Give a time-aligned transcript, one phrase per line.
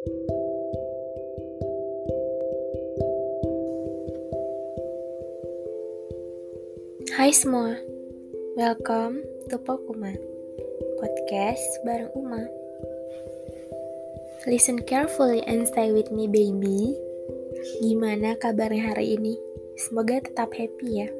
[0.00, 0.08] Hai
[7.36, 7.76] semua,
[8.56, 9.20] welcome
[9.52, 10.16] to Pokuma
[10.96, 12.48] Podcast bareng Uma.
[14.48, 16.96] Listen carefully and stay with me baby.
[17.84, 19.36] Gimana kabarnya hari ini?
[19.76, 21.12] Semoga tetap happy ya.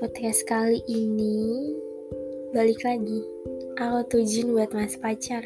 [0.00, 1.68] Podcast kali ini
[2.56, 3.20] balik lagi.
[3.76, 5.44] Aku tujuin buat mas pacar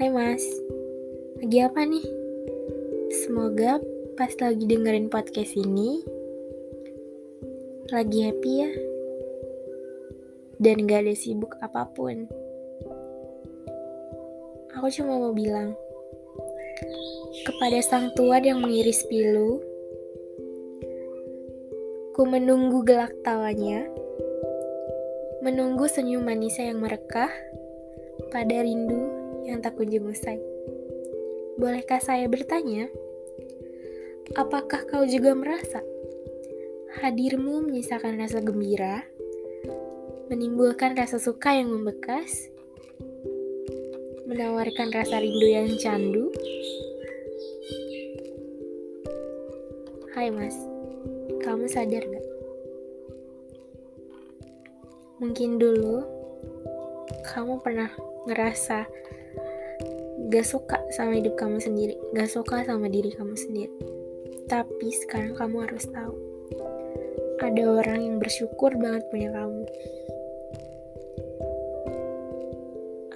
[0.00, 0.40] Hai mas,
[1.44, 2.00] lagi apa nih?
[3.20, 3.76] Semoga
[4.16, 6.00] pas lagi dengerin podcast ini
[7.92, 8.72] lagi happy ya.
[10.56, 12.24] Dan gak ada sibuk apa pun.
[14.72, 15.76] Aku cuma mau bilang
[17.44, 19.60] kepada sang tuan yang mengiris pilu
[22.16, 23.84] ku menunggu gelak tawanya
[25.44, 27.28] menunggu senyum manisnya yang merekah
[28.32, 30.40] pada rindu yang tak kunjung usai
[31.60, 32.88] bolehkah saya bertanya
[34.36, 35.80] apakah kau juga merasa
[36.90, 39.06] Hadirmu menyisakan rasa gembira,
[40.26, 42.50] menimbulkan rasa suka yang membekas,
[44.26, 46.34] menawarkan rasa rindu yang candu.
[50.18, 50.58] Hai mas,
[51.46, 52.26] kamu sadar gak?
[55.22, 56.02] Mungkin dulu
[57.22, 57.94] kamu pernah
[58.26, 58.82] ngerasa
[60.28, 63.72] gak suka sama hidup kamu sendiri, gak suka sama diri kamu sendiri.
[64.44, 66.30] Tapi sekarang kamu harus tahu
[67.40, 69.64] ada orang yang bersyukur banget punya kamu.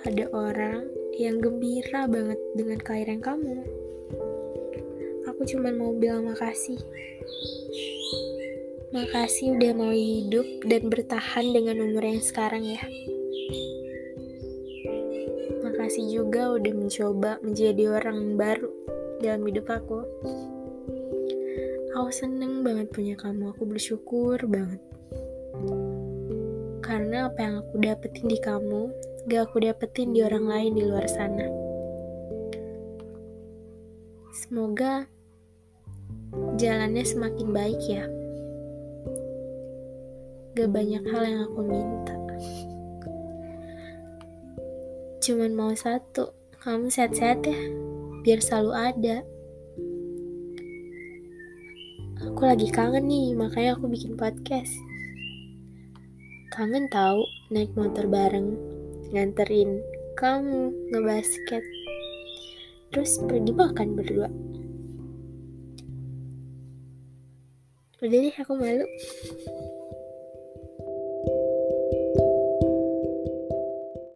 [0.04, 0.88] Ada orang
[1.20, 3.54] yang gembira banget dengan kehadiran kamu.
[5.28, 6.80] Aku cuma mau bilang makasih.
[8.96, 12.80] Makasih udah mau hidup dan bertahan dengan umur yang sekarang ya.
[15.84, 18.72] Makasih juga udah mencoba menjadi orang baru
[19.20, 20.00] dalam hidup aku.
[21.92, 24.80] Aku seneng banget punya kamu, aku bersyukur banget.
[26.80, 28.96] Karena apa yang aku dapetin di kamu,
[29.28, 31.52] gak aku dapetin di orang lain di luar sana.
[34.32, 35.04] Semoga
[36.56, 38.08] jalannya semakin baik ya.
[40.56, 42.16] Gak banyak hal yang aku minta.
[45.24, 47.56] Cuman mau satu, kamu sehat-sehat ya,
[48.20, 49.16] biar selalu ada.
[52.28, 54.68] Aku lagi kangen nih, makanya aku bikin podcast.
[56.52, 58.52] Kangen tahu naik motor bareng,
[59.16, 59.80] nganterin
[60.20, 61.64] kamu ngebasket,
[62.92, 64.28] terus pergi makan berdua.
[68.04, 68.84] Udah deh, aku malu.